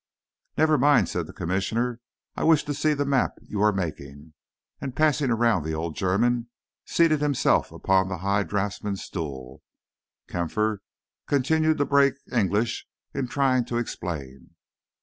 "Never 0.57 0.79
mind," 0.79 1.09
said 1.09 1.27
the 1.27 1.31
Commissioner, 1.31 1.99
"I 2.35 2.43
wish 2.43 2.63
to 2.63 2.73
see 2.73 2.95
the 2.95 3.05
map 3.05 3.35
you 3.45 3.61
are 3.61 3.71
making"; 3.71 4.33
and, 4.79 4.95
passing 4.95 5.29
around 5.29 5.61
the 5.61 5.75
old 5.75 5.95
German, 5.95 6.47
seated 6.87 7.21
himself 7.21 7.71
upon 7.71 8.07
the 8.07 8.17
high 8.17 8.41
draughtsman's 8.41 9.03
stool. 9.03 9.61
Kampfer 10.27 10.79
continued 11.27 11.77
to 11.77 11.85
break 11.85 12.15
English 12.31 12.87
in 13.13 13.27
trying 13.27 13.63
to 13.65 13.77
explain. 13.77 14.55